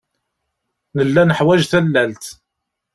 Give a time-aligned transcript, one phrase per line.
[0.95, 2.25] Nella neḥwaj tallalt.